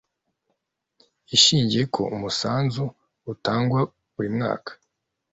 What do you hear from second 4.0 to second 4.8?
buri mwaka